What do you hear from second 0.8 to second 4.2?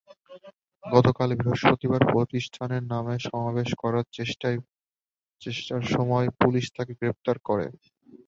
গতকাল বৃহস্পতিবার প্রতিষ্ঠানের নামে সমাবেশ করার